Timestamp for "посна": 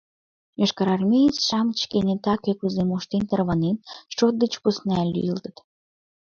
4.63-4.97